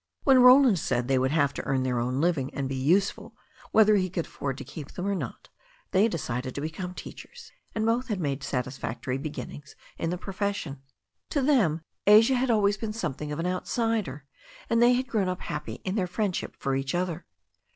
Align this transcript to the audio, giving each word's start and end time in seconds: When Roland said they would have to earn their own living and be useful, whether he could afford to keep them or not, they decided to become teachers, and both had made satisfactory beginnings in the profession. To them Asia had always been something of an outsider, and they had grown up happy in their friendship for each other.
When 0.23 0.41
Roland 0.41 0.79
said 0.79 1.07
they 1.07 1.19
would 1.19 1.29
have 1.29 1.53
to 1.53 1.63
earn 1.67 1.83
their 1.83 1.99
own 1.99 2.19
living 2.21 2.51
and 2.55 2.67
be 2.67 2.75
useful, 2.75 3.35
whether 3.69 3.97
he 3.97 4.09
could 4.09 4.25
afford 4.25 4.57
to 4.57 4.63
keep 4.63 4.93
them 4.93 5.05
or 5.05 5.13
not, 5.13 5.49
they 5.91 6.07
decided 6.07 6.55
to 6.55 6.61
become 6.61 6.95
teachers, 6.95 7.51
and 7.75 7.85
both 7.85 8.07
had 8.07 8.19
made 8.19 8.41
satisfactory 8.41 9.19
beginnings 9.19 9.75
in 9.99 10.09
the 10.09 10.17
profession. 10.17 10.81
To 11.29 11.43
them 11.43 11.81
Asia 12.07 12.33
had 12.33 12.49
always 12.49 12.77
been 12.77 12.93
something 12.93 13.31
of 13.31 13.37
an 13.37 13.45
outsider, 13.45 14.25
and 14.71 14.81
they 14.81 14.93
had 14.93 15.05
grown 15.07 15.29
up 15.29 15.41
happy 15.41 15.75
in 15.85 15.93
their 15.93 16.07
friendship 16.07 16.55
for 16.57 16.75
each 16.75 16.95
other. 16.95 17.27